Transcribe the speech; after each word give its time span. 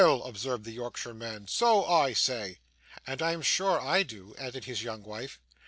observed 0.25 0.63
the 0.63 0.71
Yorkshireman, 0.71 1.47
'so 1.47 1.85
I 1.85 2.13
say.' 2.13 2.57
'And 3.05 3.21
I 3.21 3.33
am 3.33 3.43
sure 3.43 3.79
I 3.79 4.01
do,' 4.01 4.33
added 4.39 4.65
his 4.65 4.81
young 4.81 5.03
wife. 5.03 5.39